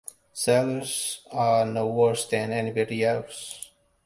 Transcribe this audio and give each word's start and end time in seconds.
Sailors 0.33 1.21
are 1.31 1.63
no 1.63 1.85
worse 1.85 2.25
than 2.27 2.51
anybody 2.51 3.05
else. 3.05 3.69